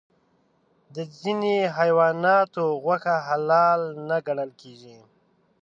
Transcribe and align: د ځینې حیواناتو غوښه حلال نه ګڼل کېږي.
د 0.95 0.97
ځینې 1.19 1.55
حیواناتو 1.77 2.63
غوښه 2.83 3.15
حلال 3.27 3.81
نه 4.07 4.17
ګڼل 4.27 4.51
کېږي. 4.61 4.97